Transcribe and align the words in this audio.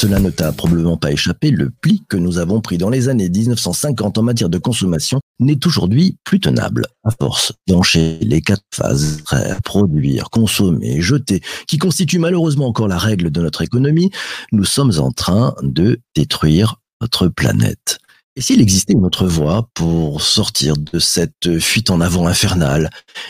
Cela 0.00 0.18
ne 0.18 0.30
t'a 0.30 0.50
probablement 0.50 0.96
pas 0.96 1.12
échappé, 1.12 1.50
le 1.50 1.68
pli 1.68 2.02
que 2.08 2.16
nous 2.16 2.38
avons 2.38 2.62
pris 2.62 2.78
dans 2.78 2.88
les 2.88 3.10
années 3.10 3.28
1950 3.28 4.16
en 4.16 4.22
matière 4.22 4.48
de 4.48 4.56
consommation 4.56 5.20
n'est 5.40 5.66
aujourd'hui 5.66 6.16
plus 6.24 6.40
tenable. 6.40 6.86
À 7.04 7.10
force 7.10 7.52
d'enchaîner 7.68 8.18
les 8.22 8.40
quatre 8.40 8.64
phases, 8.72 9.22
produire, 9.62 10.30
consommer, 10.30 11.02
jeter, 11.02 11.42
qui 11.66 11.76
constituent 11.76 12.18
malheureusement 12.18 12.66
encore 12.66 12.88
la 12.88 12.96
règle 12.96 13.30
de 13.30 13.42
notre 13.42 13.60
économie, 13.60 14.10
nous 14.52 14.64
sommes 14.64 14.92
en 14.98 15.12
train 15.12 15.54
de 15.60 16.00
détruire 16.16 16.76
notre 17.02 17.28
planète. 17.28 17.98
Et 18.40 18.42
s'il 18.42 18.62
existait 18.62 18.94
une 18.94 19.04
autre 19.04 19.26
voie 19.26 19.68
pour 19.74 20.22
sortir 20.22 20.74
de 20.78 20.98
cette 20.98 21.58
fuite 21.58 21.90
en 21.90 22.00
avant 22.00 22.26
infernale, 22.26 22.88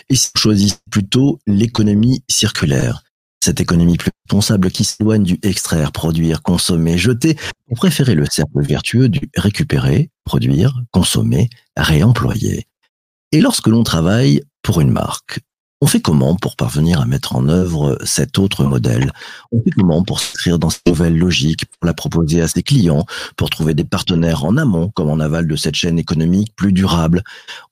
et 0.08 0.14
si 0.14 0.30
on 0.36 0.38
choisissait 0.38 0.76
plutôt 0.88 1.40
l'économie 1.48 2.22
circulaire, 2.30 3.02
cette 3.44 3.60
économie 3.60 3.96
plus 3.96 4.12
responsable 4.28 4.70
qui 4.70 4.84
s'éloigne 4.84 5.24
du 5.24 5.36
extraire, 5.42 5.90
produire, 5.90 6.42
consommer, 6.42 6.96
jeter, 6.96 7.36
pour 7.66 7.78
préférer 7.78 8.14
le 8.14 8.24
cercle 8.26 8.62
vertueux 8.62 9.08
du 9.08 9.28
récupérer, 9.34 10.10
produire, 10.24 10.80
consommer, 10.92 11.50
réemployer. 11.76 12.68
Et 13.32 13.40
lorsque 13.40 13.66
l'on 13.66 13.82
travaille 13.82 14.42
pour 14.62 14.80
une 14.80 14.92
marque, 14.92 15.40
on 15.80 15.86
fait 15.86 16.00
comment 16.00 16.34
pour 16.36 16.56
parvenir 16.56 17.00
à 17.00 17.06
mettre 17.06 17.36
en 17.36 17.48
œuvre 17.48 17.98
cet 18.04 18.38
autre 18.38 18.64
modèle? 18.64 19.12
On 19.50 19.62
fait 19.62 19.70
comment 19.70 20.02
pour 20.02 20.20
s'inscrire 20.20 20.58
dans 20.58 20.70
cette 20.70 20.86
nouvelle 20.86 21.16
logique, 21.16 21.64
pour 21.66 21.86
la 21.86 21.94
proposer 21.94 22.42
à 22.42 22.48
ses 22.48 22.62
clients, 22.62 23.06
pour 23.36 23.48
trouver 23.48 23.74
des 23.74 23.84
partenaires 23.84 24.44
en 24.44 24.56
amont, 24.56 24.90
comme 24.90 25.08
en 25.08 25.20
aval 25.20 25.46
de 25.46 25.56
cette 25.56 25.76
chaîne 25.76 25.98
économique 25.98 26.54
plus 26.54 26.72
durable? 26.72 27.22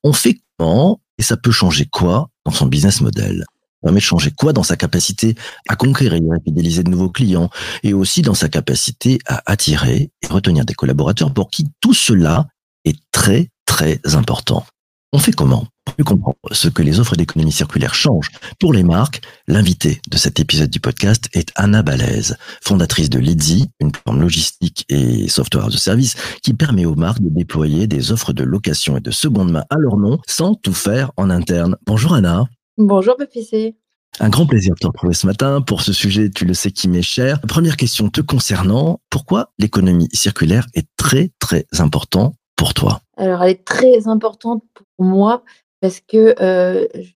On 0.02 0.12
fait 0.12 0.40
comment 0.56 1.00
Et 1.18 1.22
ça 1.22 1.36
peut 1.36 1.50
changer 1.50 1.84
quoi 1.84 2.30
dans 2.46 2.52
son 2.52 2.66
business 2.66 3.00
model? 3.00 3.44
Permet 3.82 4.00
de 4.00 4.04
changer 4.04 4.30
quoi 4.30 4.52
dans 4.52 4.62
sa 4.62 4.76
capacité 4.76 5.36
à 5.68 5.76
conquérir 5.76 6.14
et 6.14 6.36
à 6.36 6.40
fidéliser 6.44 6.82
de 6.82 6.90
nouveaux 6.90 7.10
clients 7.10 7.50
et 7.82 7.92
aussi 7.92 8.22
dans 8.22 8.34
sa 8.34 8.48
capacité 8.48 9.18
à 9.26 9.42
attirer 9.46 10.10
et 10.22 10.26
retenir 10.26 10.64
des 10.64 10.74
collaborateurs 10.74 11.32
pour 11.32 11.50
qui 11.50 11.68
tout 11.80 11.94
cela 11.94 12.48
est 12.84 12.98
très 13.12 13.50
très 13.66 14.00
important. 14.14 14.64
On 15.14 15.18
fait 15.18 15.32
comment 15.32 15.64
Pour 15.86 15.94
mieux 15.98 16.04
comprendre 16.04 16.36
ce 16.52 16.68
que 16.68 16.82
les 16.82 17.00
offres 17.00 17.16
d'économie 17.16 17.50
circulaire 17.50 17.94
changent 17.94 18.30
pour 18.60 18.74
les 18.74 18.82
marques, 18.82 19.22
l'invité 19.46 20.02
de 20.10 20.18
cet 20.18 20.38
épisode 20.38 20.68
du 20.68 20.80
podcast 20.80 21.30
est 21.32 21.50
Anna 21.54 21.82
Balaise, 21.82 22.36
fondatrice 22.62 23.08
de 23.08 23.18
Lidzi, 23.18 23.70
une 23.80 23.90
plateforme 23.90 24.20
logistique 24.20 24.84
et 24.90 25.26
software 25.28 25.68
de 25.68 25.78
service 25.78 26.14
qui 26.42 26.52
permet 26.52 26.84
aux 26.84 26.94
marques 26.94 27.22
de 27.22 27.30
déployer 27.30 27.86
des 27.86 28.12
offres 28.12 28.34
de 28.34 28.44
location 28.44 28.98
et 28.98 29.00
de 29.00 29.10
seconde 29.10 29.50
main 29.50 29.64
à 29.70 29.76
leur 29.78 29.96
nom 29.96 30.18
sans 30.26 30.54
tout 30.54 30.74
faire 30.74 31.10
en 31.16 31.30
interne. 31.30 31.76
Bonjour 31.86 32.12
Anna. 32.12 32.44
Bonjour 32.76 33.16
PPC. 33.16 33.76
Un 34.20 34.28
grand 34.28 34.44
plaisir 34.44 34.74
de 34.74 34.78
te 34.78 34.86
retrouver 34.88 35.14
ce 35.14 35.26
matin 35.26 35.62
pour 35.62 35.80
ce 35.80 35.94
sujet, 35.94 36.28
tu 36.28 36.44
le 36.44 36.52
sais, 36.52 36.70
qui 36.70 36.86
m'est 36.86 37.00
cher. 37.00 37.40
Première 37.40 37.78
question 37.78 38.10
te 38.10 38.20
concernant, 38.20 39.00
pourquoi 39.08 39.52
l'économie 39.58 40.08
circulaire 40.12 40.66
est 40.74 40.86
très 40.98 41.30
très 41.38 41.66
important 41.78 42.34
pour 42.56 42.74
toi? 42.74 43.00
Alors 43.18 43.42
elle 43.42 43.50
est 43.50 43.64
très 43.64 44.06
importante 44.06 44.62
pour 44.72 45.04
moi 45.04 45.42
parce 45.80 46.00
que 46.00 46.34
je 46.38 47.12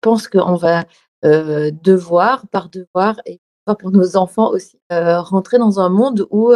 pense 0.00 0.28
qu'on 0.28 0.54
va 0.54 0.84
devoir, 1.22 2.46
par 2.48 2.68
devoir, 2.68 3.20
et 3.26 3.40
pour 3.80 3.90
nos 3.90 4.16
enfants 4.16 4.50
aussi, 4.50 4.78
rentrer 4.90 5.58
dans 5.58 5.80
un 5.80 5.88
monde 5.88 6.26
où, 6.30 6.52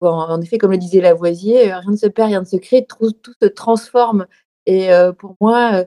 en 0.00 0.40
effet, 0.40 0.58
comme 0.58 0.70
le 0.70 0.78
disait 0.78 1.00
Lavoisier, 1.00 1.74
rien 1.74 1.90
ne 1.90 1.96
se 1.96 2.06
perd, 2.06 2.28
rien 2.28 2.40
ne 2.40 2.46
se 2.46 2.56
crée, 2.56 2.86
tout, 2.86 3.12
se 3.42 3.48
transforme. 3.48 4.26
Et 4.66 4.88
pour 5.18 5.36
moi, 5.40 5.84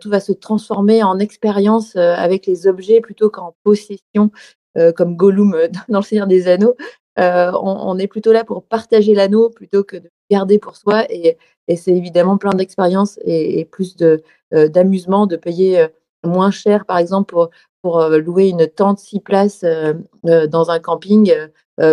tout 0.00 0.10
va 0.10 0.20
se 0.20 0.32
transformer 0.32 1.02
en 1.02 1.18
expérience 1.18 1.96
avec 1.96 2.46
les 2.46 2.66
objets 2.66 3.00
plutôt 3.00 3.30
qu'en 3.30 3.56
possession, 3.64 4.30
comme 4.96 5.16
Gollum 5.16 5.56
dans 5.88 5.98
Le 6.00 6.04
Seigneur 6.04 6.26
des 6.26 6.48
Anneaux. 6.48 6.76
On, 7.16 7.98
est 7.98 8.08
plutôt 8.08 8.32
là 8.32 8.44
pour 8.44 8.64
partager 8.64 9.14
l'anneau 9.14 9.48
plutôt 9.50 9.84
que 9.84 9.96
de 9.96 10.10
pour 10.60 10.76
soi. 10.76 11.04
Et, 11.10 11.36
c'est 11.76 11.92
évidemment 11.92 12.36
plein 12.36 12.52
d'expériences 12.52 13.18
et, 13.24 13.64
plus 13.64 13.96
d'amusement 14.52 15.26
de, 15.26 15.36
payer 15.36 15.86
moins 16.22 16.50
cher, 16.50 16.84
par 16.84 16.98
exemple, 16.98 17.32
pour, 17.32 17.50
pour 17.80 18.02
louer 18.08 18.48
une 18.48 18.66
tente 18.66 18.98
six 18.98 19.20
places 19.20 19.64
dans 20.24 20.70
un 20.70 20.78
camping 20.78 21.32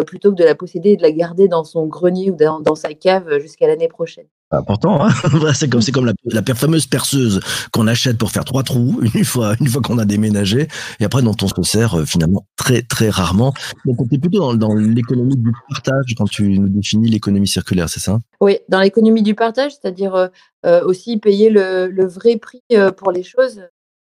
plutôt 0.05 0.31
que 0.31 0.35
de 0.35 0.43
la 0.43 0.55
posséder 0.55 0.91
et 0.91 0.97
de 0.97 1.01
la 1.01 1.11
garder 1.11 1.47
dans 1.47 1.63
son 1.63 1.87
grenier 1.87 2.31
ou 2.31 2.35
dans 2.35 2.75
sa 2.75 2.93
cave 2.93 3.39
jusqu'à 3.39 3.67
l'année 3.67 3.87
prochaine 3.87 4.27
important. 4.57 5.05
Hein 5.05 5.09
c'est 5.53 5.69
comme 5.69 5.81
c'est 5.81 5.91
comme 5.91 6.11
la, 6.25 6.43
fameuse 6.55 6.85
perceuse 6.85 7.39
qu'on 7.71 7.87
achète 7.87 8.17
pour 8.17 8.31
faire 8.31 8.45
trois 8.45 8.63
trous 8.63 8.99
une 9.15 9.25
fois 9.25 9.55
une 9.59 9.67
fois 9.67 9.81
qu'on 9.81 9.97
a 9.97 10.05
déménagé 10.05 10.67
et 10.99 11.05
après 11.05 11.21
dont 11.21 11.35
on 11.41 11.47
se 11.47 11.63
sert 11.63 11.99
euh, 11.99 12.05
finalement 12.05 12.45
très 12.57 12.81
très 12.81 13.09
rarement. 13.09 13.53
Donc 13.85 14.01
on 14.01 14.05
est 14.05 14.17
plutôt 14.17 14.39
dans, 14.39 14.53
dans 14.53 14.75
l'économie 14.75 15.37
du 15.37 15.51
partage 15.69 16.13
quand 16.17 16.29
tu 16.29 16.59
nous 16.59 16.69
définis 16.69 17.09
l'économie 17.09 17.47
circulaire, 17.47 17.89
c'est 17.89 17.99
ça? 17.99 18.19
Oui, 18.39 18.59
dans 18.69 18.79
l'économie 18.79 19.23
du 19.23 19.35
partage, 19.35 19.71
c'est-à-dire 19.73 20.15
euh, 20.15 20.27
euh, 20.65 20.83
aussi 20.85 21.17
payer 21.17 21.49
le, 21.49 21.87
le, 21.87 22.05
vrai 22.05 22.37
prix 22.37 22.61
pour 22.97 23.11
les 23.11 23.23
choses, 23.23 23.61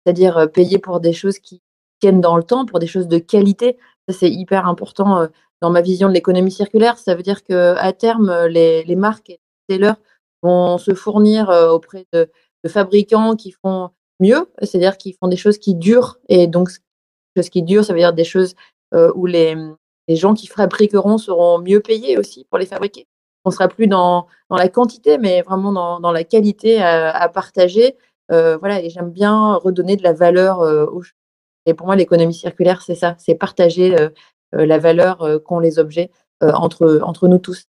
c'est-à-dire 0.04 0.48
payer 0.52 0.78
pour 0.78 1.00
des 1.00 1.12
choses 1.12 1.38
qui 1.38 1.60
tiennent 2.00 2.20
dans 2.20 2.36
le 2.36 2.42
temps, 2.42 2.64
pour 2.64 2.78
des 2.78 2.86
choses 2.86 3.08
de 3.08 3.18
qualité. 3.18 3.76
Ça 4.08 4.16
c'est 4.18 4.30
hyper 4.30 4.66
important 4.66 5.28
dans 5.60 5.70
ma 5.70 5.80
vision 5.80 6.08
de 6.08 6.14
l'économie 6.14 6.52
circulaire. 6.52 6.98
Ça 6.98 7.14
veut 7.14 7.22
dire 7.22 7.42
que 7.44 7.74
à 7.76 7.92
terme 7.92 8.46
les, 8.46 8.84
les 8.84 8.96
marques 8.96 9.30
et 9.30 9.40
les 9.68 9.74
sellers 9.74 9.94
vont 10.42 10.78
se 10.78 10.94
fournir 10.94 11.48
auprès 11.48 12.06
de, 12.12 12.30
fabricants 12.66 13.36
qui 13.36 13.52
font 13.52 13.90
mieux, 14.20 14.50
c'est-à-dire 14.62 14.98
qui 14.98 15.12
font 15.12 15.28
des 15.28 15.36
choses 15.36 15.58
qui 15.58 15.74
durent. 15.74 16.18
Et 16.28 16.46
donc, 16.46 16.70
choses 17.36 17.48
qui 17.48 17.62
durent, 17.62 17.84
ça 17.84 17.92
veut 17.92 17.98
dire 17.98 18.12
des 18.12 18.24
choses 18.24 18.54
où 18.92 19.26
les, 19.26 19.56
gens 20.08 20.34
qui 20.34 20.46
fabriqueront 20.46 21.18
seront 21.18 21.58
mieux 21.58 21.80
payés 21.80 22.18
aussi 22.18 22.46
pour 22.50 22.58
les 22.58 22.66
fabriquer. 22.66 23.06
On 23.44 23.50
sera 23.50 23.68
plus 23.68 23.86
dans, 23.86 24.26
la 24.50 24.68
quantité, 24.68 25.18
mais 25.18 25.42
vraiment 25.42 26.00
dans, 26.00 26.12
la 26.12 26.24
qualité 26.24 26.82
à, 26.82 27.28
partager. 27.28 27.96
voilà, 28.28 28.82
et 28.82 28.90
j'aime 28.90 29.10
bien 29.10 29.54
redonner 29.54 29.96
de 29.96 30.02
la 30.02 30.12
valeur. 30.12 30.62
Et 31.66 31.74
pour 31.74 31.86
moi, 31.86 31.96
l'économie 31.96 32.34
circulaire, 32.34 32.82
c'est 32.82 32.94
ça, 32.94 33.14
c'est 33.18 33.34
partager 33.34 33.96
la 34.52 34.78
valeur 34.78 35.42
qu'ont 35.44 35.60
les 35.60 35.78
objets 35.78 36.10
entre 36.40 37.28
nous 37.28 37.38
tous. 37.38 37.64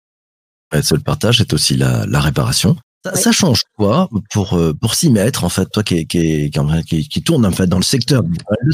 Ce 0.72 0.94
le 0.94 1.00
partage, 1.00 1.38
c'est 1.38 1.52
aussi 1.52 1.76
la, 1.76 2.06
la 2.06 2.20
réparation. 2.20 2.76
Ça, 3.04 3.14
ça, 3.14 3.32
change 3.32 3.60
quoi 3.76 4.08
pour 4.32 4.54
euh, 4.54 4.72
pour 4.72 4.94
s'y 4.94 5.10
mettre 5.10 5.44
en 5.44 5.48
fait 5.48 5.66
toi 5.66 5.84
qui 5.84 6.08
qui, 6.08 6.50
qui, 6.50 7.08
qui 7.08 7.22
tourne 7.22 7.46
en 7.46 7.52
fait 7.52 7.68
dans 7.68 7.76
le 7.76 7.84
secteur 7.84 8.22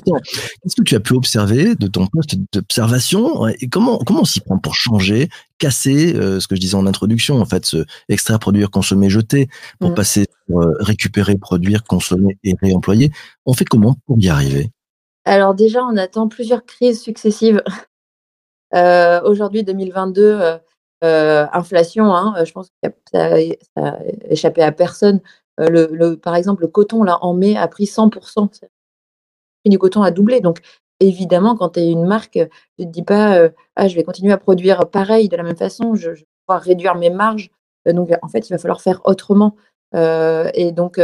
Qu'est-ce 0.07 0.77
que 0.77 0.83
tu 0.83 0.95
as 0.95 1.01
pu 1.01 1.13
observer 1.13 1.75
de 1.75 1.87
ton 1.87 2.07
poste 2.07 2.37
d'observation 2.51 3.47
et 3.49 3.69
comment 3.69 3.99
comment 3.99 4.23
on 4.23 4.25
s'y 4.25 4.41
prend 4.41 4.59
pour 4.59 4.75
changer, 4.75 5.29
casser 5.59 6.15
euh, 6.15 6.41
ce 6.41 6.49
que 6.49 6.55
je 6.55 6.61
disais 6.61 6.77
en 6.77 6.87
introduction 6.87 7.43
en 7.43 7.45
fait, 7.45 7.67
ce 7.67 7.85
extraire, 8.09 8.39
produire, 8.39 8.71
consommer, 8.71 9.11
jeter 9.11 9.49
pour 9.79 9.91
mmh. 9.91 9.95
passer 9.95 10.27
euh, 10.51 10.73
récupérer, 10.81 11.37
produire, 11.37 11.85
consommer 11.85 12.39
et 12.43 12.55
réemployer. 12.63 13.13
On 13.45 13.53
fait 13.53 13.67
comment 13.67 13.99
pour 14.07 14.19
y 14.19 14.31
arriver? 14.31 14.71
Alors 15.27 15.55
déjà 15.55 15.85
on 15.85 15.99
attend 15.99 16.29
plusieurs 16.29 16.65
crises 16.65 17.03
successives. 17.03 17.63
Aujourd'hui 18.73 19.63
2022 19.63 20.59
euh, 21.03 21.47
inflation, 21.53 22.15
hein, 22.15 22.35
euh, 22.39 22.45
je 22.45 22.53
pense 22.53 22.69
que 22.83 22.91
ça, 23.13 23.35
a 23.77 23.99
échappé 24.31 24.63
à 24.63 24.71
personne. 24.73 25.21
Euh, 25.61 25.69
le, 25.69 26.17
par 26.17 26.37
exemple, 26.37 26.63
le 26.63 26.69
coton, 26.69 27.03
là, 27.03 27.19
en 27.23 27.35
mai, 27.35 27.57
a 27.57 27.67
pris 27.69 27.85
100%. 27.85 28.43
Le 28.63 28.69
prix 29.65 29.71
du 29.71 29.79
coton 29.79 30.03
a 30.03 30.11
doublé. 30.11 30.41
Donc, 30.41 30.61
évidemment, 31.01 31.57
quand 31.57 31.71
tu 31.71 31.81
es 31.81 31.91
une 31.91 32.07
marque, 32.07 32.33
tu 32.33 32.49
ne 32.79 32.85
te 32.85 32.91
dis 32.91 33.03
pas, 33.03 33.49
ah, 33.77 33.89
je 33.89 33.97
vais 33.97 34.05
continuer 34.05 34.33
à 34.33 34.39
produire 34.39 34.89
pareil, 34.89 35.29
de 35.29 35.37
la 35.37 35.43
même 35.43 35.57
façon, 35.57 35.95
je, 35.95 36.11
vais 36.11 36.27
pouvoir 36.47 36.62
réduire 36.62 36.95
mes 36.95 37.11
marges. 37.11 37.51
donc, 37.87 38.11
en 38.23 38.29
fait, 38.29 38.49
il 38.49 38.53
va 38.53 38.59
falloir 38.59 38.81
faire 38.81 39.01
autrement. 39.05 39.57
et 39.95 40.73
donc, 40.73 41.01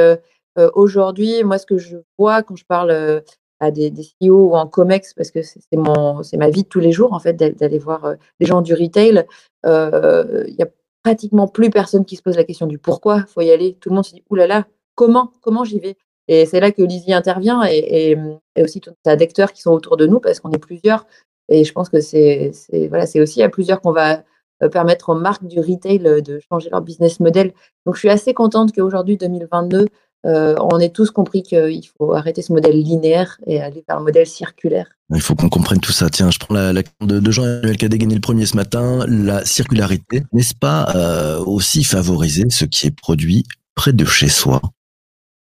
aujourd'hui, 0.57 1.43
moi, 1.45 1.59
ce 1.59 1.67
que 1.67 1.79
je 1.79 1.99
vois 2.19 2.43
quand 2.43 2.57
je 2.57 2.65
parle 2.65 3.23
à 3.61 3.71
des, 3.71 3.91
des 3.91 4.03
CEO 4.03 4.51
ou 4.51 4.55
en 4.55 4.67
COMEX, 4.67 5.15
parce 5.15 5.31
que 5.31 5.43
c'est 5.43 5.61
mon, 5.73 6.23
c'est 6.23 6.37
ma 6.37 6.51
vie 6.51 6.63
de 6.63 6.69
tous 6.69 6.81
les 6.81 6.93
jours, 6.93 7.13
en 7.13 7.19
fait, 7.19 7.35
d'aller 7.35 7.79
voir 7.79 8.05
euh, 8.05 8.15
des 8.41 8.47
gens 8.47 8.63
du 8.63 8.75
retail. 8.75 9.25
Euh, 9.67 10.45
il 10.49 10.55
y 10.55 10.63
a 10.63 10.69
pratiquement 11.03 11.49
plus 11.49 11.71
personne 11.71 12.05
qui 12.05 12.17
se 12.17 12.23
pose 12.23 12.37
la 12.37 12.45
question 12.45 12.67
du 12.67 12.79
pourquoi 12.79 13.25
faut 13.27 13.41
y 13.41 13.51
aller. 13.51 13.77
Tout 13.81 13.89
le 13.91 13.97
monde 13.97 14.05
se 14.05 14.15
dit, 14.15 14.23
oulala, 14.31 14.67
comment, 14.95 15.33
comment 15.41 15.65
j'y 15.65 15.81
vais? 15.81 15.97
Et 16.29 16.45
c'est 16.45 16.61
là 16.61 16.71
que 16.73 16.83
Lizzie 16.83 17.15
intervient 17.15 17.65
et, 17.65 18.17
et, 18.57 18.63
aussi 18.63 18.81
tout 18.81 18.93
un 19.07 19.17
d'acteurs 19.17 19.53
qui 19.53 19.63
sont 19.63 19.71
autour 19.71 19.97
de 19.97 20.07
nous 20.07 20.21
parce 20.21 20.41
qu'on 20.41 20.51
est 20.53 20.59
plusieurs. 20.59 21.07
Et 21.49 21.65
je 21.65 21.73
pense 21.73 21.89
que 21.89 22.01
c'est, 22.01 22.53
voilà, 22.89 23.07
c'est 23.07 23.21
aussi 23.21 23.43
à 23.43 23.49
plusieurs 23.49 23.81
qu'on 23.81 23.93
va 23.93 24.23
euh, 24.63 24.69
permettre 24.69 25.09
aux 25.09 25.15
marques 25.15 25.47
du 25.47 25.59
retail 25.61 26.01
de 26.01 26.41
changer 26.51 26.69
leur 26.69 26.83
business 26.83 27.21
model. 27.21 27.53
Donc, 27.87 27.95
je 27.95 28.01
suis 28.01 28.11
assez 28.11 28.35
contente 28.35 28.75
qu'aujourd'hui, 28.75 29.17
2022, 29.17 29.87
euh, 30.27 30.57
on 30.59 30.79
est 30.79 30.95
tous 30.95 31.11
compris 31.11 31.43
qu'il 31.43 31.87
faut 31.97 32.13
arrêter 32.13 32.43
ce 32.43 32.53
modèle 32.53 32.77
linéaire 32.77 33.39
et 33.47 33.61
aller 33.61 33.85
vers 33.87 33.99
un 33.99 34.03
modèle 34.03 34.27
circulaire. 34.27 34.89
Il 35.15 35.21
faut 35.21 35.35
qu'on 35.35 35.49
comprenne 35.49 35.81
tout 35.81 35.93
ça. 35.93 36.11
Tiens, 36.11 36.31
je 36.31 36.39
prends 36.39 36.55
la, 36.55 36.73
la 36.73 36.83
de, 37.01 37.21
de 37.21 37.31
Jean-Emmanuel 37.31 37.77
qui 37.77 37.85
a 37.85 37.89
dégainé 37.89 38.15
le 38.15 38.21
premier 38.21 38.45
ce 38.45 38.57
matin. 38.57 39.05
La 39.07 39.45
circularité, 39.45 40.25
n'est-ce 40.33 40.55
pas 40.55 40.93
euh, 40.95 41.39
aussi 41.45 41.85
favoriser 41.85 42.45
ce 42.51 42.65
qui 42.65 42.89
est 42.89 42.97
produit 42.97 43.45
près 43.75 43.93
de 43.93 44.05
chez 44.05 44.29
soi? 44.29 44.61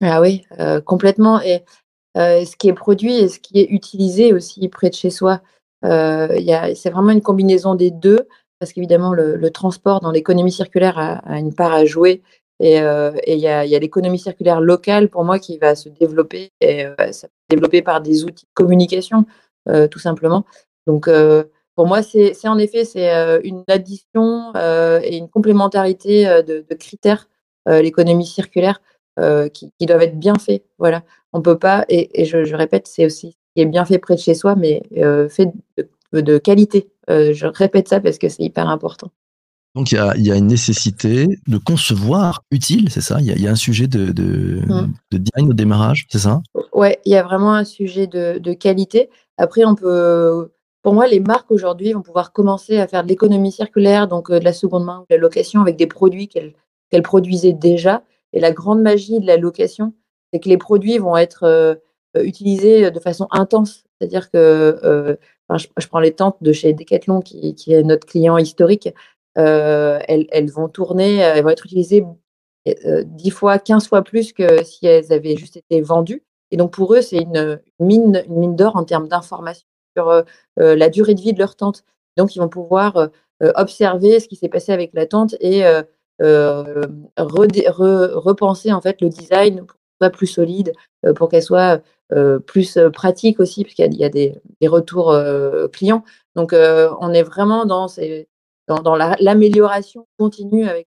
Ah 0.03 0.21
oui, 0.21 0.43
euh, 0.59 0.81
complètement. 0.81 1.41
Et 1.43 1.63
ce 2.17 2.57
qui 2.57 2.69
est 2.69 2.75
produit 2.75 3.15
et 3.15 3.29
ce 3.29 3.39
qui 3.39 3.61
est 3.61 3.69
utilisé 3.71 4.33
aussi 4.33 4.69
près 4.69 4.91
de 4.91 4.95
chez 4.95 5.11
soi. 5.11 5.43
c'est 5.83 6.91
vraiment 6.91 7.11
une 7.11 7.23
combinaison 7.23 7.75
des 7.75 7.91
deux, 7.91 8.27
parce 8.63 8.73
qu'évidemment, 8.73 9.13
le, 9.13 9.51
transport 9.51 9.99
dans 9.99 10.13
l'économie 10.13 10.53
circulaire 10.53 10.97
a, 10.97 11.39
une 11.39 11.53
part 11.53 11.73
à 11.73 11.85
jouer. 11.85 12.23
Et 12.63 12.77
il 12.77 13.39
y 13.41 13.49
a, 13.49 13.65
l'économie 13.65 14.21
circulaire 14.21 14.61
locale, 14.61 15.09
pour 15.09 15.25
moi, 15.25 15.41
qui 15.41 15.59
va 15.59 15.75
se 15.75 15.89
développer. 15.89 16.53
Et 16.61 16.85
ça 16.85 16.95
va 16.97 17.13
se 17.13 17.27
développer 17.51 17.83
par 17.83 18.01
des 18.01 18.25
outils 18.25 18.47
de 18.47 18.51
communication, 18.55 19.27
tout 19.91 19.99
simplement. 19.99 20.45
Donc, 20.87 21.11
pour 21.75 21.87
moi, 21.87 22.03
c'est 22.03 22.37
en 22.47 22.59
effet 22.59 22.85
c'est 22.85 23.11
une 23.43 23.65
addition 23.67 24.53
et 24.55 25.17
une 25.17 25.29
complémentarité 25.29 26.25
de, 26.45 26.75
critères, 26.75 27.29
l'économie 27.67 28.27
circulaire, 28.27 28.81
qui, 29.53 29.73
doivent 29.81 30.03
être 30.03 30.19
bien 30.19 30.37
faits. 30.37 30.63
Voilà, 30.79 31.03
on 31.33 31.43
peut 31.43 31.59
pas. 31.59 31.85
Et, 31.89 32.25
je, 32.25 32.55
répète, 32.55 32.87
c'est 32.87 33.07
aussi 33.07 33.33
ce 33.33 33.37
qui 33.57 33.63
est 33.63 33.67
bien 33.67 33.85
fait 33.85 33.99
près 33.99 34.15
de 34.15 34.21
chez 34.21 34.35
soi, 34.35 34.55
mais 34.55 34.85
fait 35.31 35.51
de, 36.13 36.39
qualité. 36.39 36.91
je 37.09 37.47
répète 37.47 37.89
ça 37.89 37.99
parce 37.99 38.19
que 38.19 38.29
c'est 38.29 38.45
hyper 38.45 38.69
important. 38.69 39.11
Donc 39.75 39.91
il 39.91 39.97
y 40.19 40.31
a, 40.31 40.37
une 40.37 40.49
nécessité 40.49 41.27
de 41.49 41.59
concevoir 41.59 42.43
utile, 42.51 42.91
c'est 42.91 43.01
ça? 43.01 43.19
Il 43.21 43.27
y, 43.27 43.49
a, 43.49 43.51
un 43.51 43.57
sujet 43.57 43.87
de, 43.87 44.13
de, 44.13 44.61
design 45.11 45.49
au 45.49 45.55
démarrage, 45.55 46.07
c'est 46.11 46.19
ça? 46.19 46.43
Ouais, 46.75 47.01
il 47.07 47.13
y 47.13 47.17
a 47.17 47.23
vraiment 47.23 47.55
un 47.55 47.65
sujet 47.65 48.07
de, 48.07 48.53
qualité. 48.53 49.09
Après, 49.39 49.65
on 49.65 49.75
peut 49.75 50.51
pour 50.83 50.95
moi, 50.95 51.07
les 51.07 51.21
marques 51.21 51.51
aujourd'hui 51.51 51.93
vont 51.93 52.03
pouvoir 52.03 52.33
commencer 52.33 52.79
à 52.79 52.89
faire 52.89 53.05
de 53.05 53.09
l'économie 53.09 53.53
circulaire, 53.53 54.09
donc 54.09 54.31
euh, 54.31 54.41
de 54.41 54.45
la 54.45 54.53
seconde 54.53 54.85
main 54.85 55.01
ou 55.01 55.03
de 55.03 55.15
la 55.15 55.17
location 55.17 55.61
avec 55.61 55.77
des 55.77 55.87
produits 55.87 56.29
qu'elles 56.29 57.03
produisaient 57.03 57.53
déjà. 57.53 58.03
Et 58.33 58.41
la 58.41 58.51
grande 58.51 58.83
magie 58.83 59.21
de 59.21 59.27
la 59.27 59.37
location, 59.37 59.95
c'est 60.33 60.41
que 60.41 60.49
les 60.49 60.59
produits 60.59 60.99
vont 60.99 61.17
être 61.17 61.45
euh, 61.45 61.75
euh, 62.17 62.25
utilisés 62.25 62.91
de 62.91 63.01
façon 63.01 63.29
intense. 63.31 63.85
C'est-à-dire 63.99 64.31
que 64.31 65.17
je, 65.57 65.87
prends 65.87 66.01
les 66.01 66.13
tentes 66.13 66.39
de 66.41 66.53
chez 66.53 66.73
Decathlon, 66.73 67.21
qui, 67.21 67.55
est 67.69 67.83
notre 67.85 68.07
client 68.07 68.37
historique. 68.37 68.89
Elles, 69.35 70.51
vont 70.51 70.69
tourner, 70.69 71.17
elles 71.17 71.43
vont 71.43 71.51
être 71.51 71.67
utilisées 71.67 72.05
10 72.67 73.31
fois, 73.31 73.59
15 73.59 73.89
fois 73.89 74.03
plus 74.03 74.33
que 74.33 74.63
si 74.65 74.87
elles 74.87 75.13
avaient 75.13 75.37
juste 75.37 75.57
été 75.57 75.81
vendues. 75.81 76.23
Et 76.51 76.57
donc 76.57 76.73
pour 76.73 76.95
eux, 76.95 77.01
c'est 77.01 77.19
une 77.19 77.61
mine, 77.81 78.23
une 78.29 78.39
mine 78.39 78.57
d'or 78.57 78.77
en 78.77 78.85
termes 78.85 79.09
d'information 79.09 79.67
sur 79.97 80.09
euh, 80.09 80.23
euh, 80.61 80.77
la 80.77 80.89
durée 80.89 81.15
de 81.15 81.21
vie 81.21 81.33
de 81.33 81.39
leur 81.39 81.57
tente. 81.57 81.85
Donc, 82.17 82.37
ils 82.37 82.41
vont 82.41 82.49
pouvoir 82.49 82.97
euh, 82.97 83.09
observer 83.57 84.21
ce 84.21 84.29
qui 84.29 84.37
s'est 84.37 84.49
passé 84.49 84.73
avec 84.73 84.93
la 84.95 85.07
tente 85.07 85.35
et 85.41 85.65
repenser 87.17 88.73
en 88.73 88.81
fait 88.81 89.01
le 89.01 89.09
design 89.09 89.67
pour 89.67 89.77
qu'elle 89.77 89.99
soit 89.99 90.11
plus 90.11 90.27
solide, 90.27 90.73
pour 91.17 91.29
qu'elle 91.29 91.43
soit 91.43 91.83
plus 92.47 92.79
pratique 92.93 93.41
aussi, 93.41 93.65
puisqu'il 93.65 93.95
y 93.95 94.05
a, 94.05 94.09
des, 94.09 94.41
retours 94.69 95.17
clients. 95.73 96.05
Donc, 96.37 96.53
on 96.53 97.13
est 97.13 97.23
vraiment 97.23 97.65
dans, 97.65 97.89
dans, 98.69 98.97
l'amélioration 98.97 100.07
continue 100.19 100.69
avec 100.69 100.89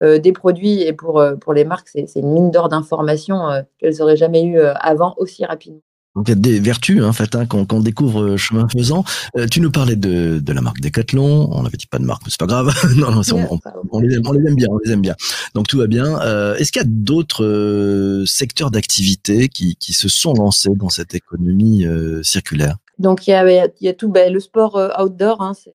des 0.00 0.32
produits 0.32 0.82
et 0.82 0.92
pour, 0.92 1.22
pour 1.40 1.52
les 1.52 1.64
marques, 1.64 1.88
c'est 1.88 2.06
une 2.16 2.32
mine 2.32 2.50
d'or 2.50 2.68
d'informations 2.68 3.64
qu'elles 3.78 3.96
n'auraient 3.98 4.16
jamais 4.16 4.44
eu 4.44 4.58
avant 4.58 5.14
aussi 5.18 5.44
rapidement. 5.44 5.82
Donc 6.16 6.26
il 6.26 6.30
y 6.30 6.32
a 6.32 6.40
des 6.40 6.58
vertus 6.58 7.04
en 7.04 7.12
fait 7.12 7.36
hein, 7.36 7.46
qu'on 7.46 7.80
découvre 7.80 8.22
euh, 8.22 8.36
chemin 8.36 8.66
faisant. 8.68 9.04
Euh, 9.36 9.46
tu 9.46 9.60
nous 9.60 9.70
parlais 9.70 9.94
de, 9.94 10.40
de 10.40 10.52
la 10.52 10.60
marque 10.60 10.80
Decathlon, 10.80 11.48
on 11.52 11.62
n'avait 11.62 11.76
dit 11.76 11.86
pas 11.86 12.00
de 12.00 12.04
marque, 12.04 12.22
mais 12.24 12.30
c'est 12.30 12.40
pas 12.40 12.46
grave. 12.46 12.74
non, 12.96 13.12
non, 13.12 13.20
on, 13.32 13.58
on, 13.92 14.00
les 14.00 14.16
aime, 14.16 14.22
on, 14.26 14.32
les 14.32 14.48
aime, 14.48 14.56
bien, 14.56 14.66
on 14.70 14.78
les 14.84 14.90
aime 14.92 15.02
bien. 15.02 15.14
Donc 15.54 15.68
tout 15.68 15.78
va 15.78 15.86
bien. 15.86 16.20
Euh, 16.22 16.56
Est-ce 16.56 16.72
qu'il 16.72 16.82
y 16.82 16.84
a 16.84 16.88
d'autres 16.88 17.44
euh, 17.44 18.26
secteurs 18.26 18.72
d'activité 18.72 19.48
qui, 19.48 19.76
qui 19.76 19.92
se 19.92 20.08
sont 20.08 20.34
lancés 20.34 20.74
dans 20.74 20.88
cette 20.88 21.14
économie 21.14 21.86
euh, 21.86 22.24
circulaire? 22.24 22.76
Donc 22.98 23.28
il 23.28 23.30
y 23.30 23.34
a, 23.34 23.48
il 23.48 23.70
y 23.80 23.88
a 23.88 23.94
tout, 23.94 24.08
ben, 24.08 24.32
le 24.32 24.40
sport 24.40 24.80
outdoor, 24.98 25.40
hein, 25.40 25.52
c'est 25.54 25.74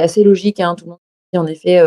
assez 0.00 0.24
logique. 0.24 0.60
Hein, 0.60 0.74
tout 0.74 0.84
le 0.84 0.90
monde 0.90 1.00
dit 1.32 1.38
en 1.38 1.46
effet, 1.46 1.80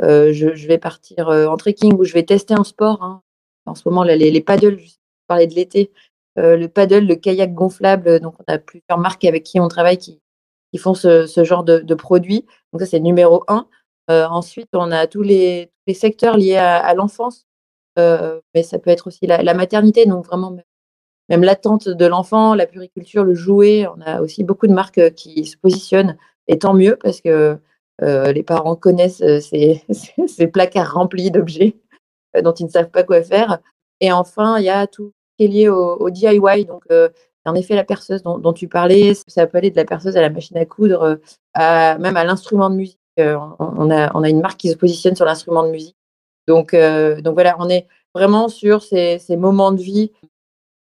je, 0.00 0.54
je, 0.54 0.66
vais 0.66 0.78
partir 0.78 1.28
en 1.28 1.56
trekking 1.56 1.94
ou 1.94 2.04
je 2.04 2.14
vais 2.14 2.22
tester 2.22 2.54
un 2.54 2.64
sport. 2.64 3.02
Hein. 3.02 3.22
En 3.66 3.74
ce 3.74 3.88
moment, 3.88 4.04
là, 4.04 4.16
les, 4.16 4.30
les 4.30 4.40
paddles, 4.40 4.78
je 4.78 4.94
parlais 5.26 5.46
de 5.46 5.54
l'été 5.54 5.90
euh, 6.38 6.56
le 6.56 6.68
paddle, 6.68 7.06
le 7.06 7.16
kayak 7.16 7.54
gonflable. 7.54 8.20
Donc, 8.20 8.34
on 8.40 8.52
a 8.52 8.58
plusieurs 8.58 8.98
marques 8.98 9.24
avec 9.24 9.42
qui 9.44 9.60
on 9.60 9.68
travaille 9.68 9.98
qui, 9.98 10.20
font 10.78 10.94
ce, 10.94 11.26
genre 11.44 11.64
de, 11.64 11.94
produits. 11.94 12.46
Donc, 12.72 12.80
ça, 12.80 12.86
c'est 12.86 13.00
numéro 13.00 13.44
un. 13.48 13.66
Euh, 14.10 14.26
ensuite, 14.26 14.68
on 14.74 14.90
a 14.92 15.06
tous 15.06 15.22
les, 15.22 15.70
secteurs 15.92 16.36
liés 16.36 16.56
à, 16.56 16.94
l'enfance, 16.94 17.48
euh, 17.98 18.40
mais 18.54 18.62
ça 18.62 18.78
peut 18.78 18.90
être 18.90 19.08
aussi 19.08 19.26
la, 19.26 19.54
maternité, 19.54 20.06
donc 20.06 20.24
vraiment 20.24 20.56
même 21.28 21.42
l'attente 21.42 21.88
de 21.88 22.06
l'enfant, 22.06 22.54
la 22.54 22.66
puriculture, 22.66 23.24
le 23.24 23.34
jouet. 23.34 23.88
On 23.88 24.00
a 24.00 24.20
aussi 24.20 24.44
beaucoup 24.44 24.68
de 24.68 24.72
marques 24.72 25.14
qui 25.14 25.46
se 25.46 25.56
positionnent, 25.56 26.16
et 26.48 26.58
tant 26.58 26.74
mieux 26.74 26.96
parce 27.02 27.20
que 27.20 27.58
les 28.02 28.42
parents 28.42 28.76
connaissent 28.76 29.18
ces, 29.40 29.82
ces 30.26 30.46
placards 30.46 30.94
remplis 30.94 31.30
d'objets 31.30 31.76
dont 32.42 32.52
ils 32.52 32.64
ne 32.64 32.70
savent 32.70 32.90
pas 32.90 33.02
quoi 33.02 33.22
faire. 33.22 33.58
Et 34.00 34.12
enfin, 34.12 34.58
il 34.58 34.64
y 34.64 34.70
a 34.70 34.86
tout, 34.86 35.12
est 35.44 35.48
lié 35.48 35.68
au, 35.68 36.10
DIY. 36.10 36.64
Donc, 36.66 36.82
euh, 36.90 37.08
en 37.44 37.54
effet, 37.54 37.74
la 37.74 37.84
perceuse 37.84 38.22
dont, 38.22 38.52
tu 38.52 38.68
parlais, 38.68 39.14
ça 39.26 39.46
peut 39.46 39.58
aller 39.58 39.70
de 39.70 39.76
la 39.76 39.84
perceuse 39.84 40.16
à 40.16 40.20
la 40.20 40.30
machine 40.30 40.56
à 40.56 40.66
coudre, 40.66 41.02
euh, 41.58 41.98
même 41.98 42.16
à 42.16 42.24
l'instrument 42.24 42.70
de 42.70 42.76
musique. 42.76 42.98
Euh, 43.18 43.36
on, 43.58 43.90
a, 43.90 44.28
une 44.28 44.40
marque 44.40 44.58
qui 44.58 44.70
se 44.70 44.76
positionne 44.76 45.16
sur 45.16 45.24
l'instrument 45.24 45.64
de 45.64 45.70
musique. 45.70 45.96
Donc 46.46 46.74
voilà, 46.74 47.56
on 47.58 47.68
est 47.68 47.86
vraiment 48.14 48.48
sur 48.48 48.82
ces, 48.82 49.20
moments 49.30 49.72
de 49.72 49.80
vie 49.80 50.10
qui 50.10 50.28